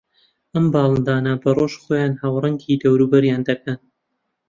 ئەم 0.53 0.65
باڵندانە 0.75 1.33
بە 1.41 1.49
ڕۆژ 1.57 1.73
خۆیان 1.83 2.13
ھاوڕەنگی 2.21 2.79
دەوروبەریان 2.83 3.41
دەکەن 3.49 3.79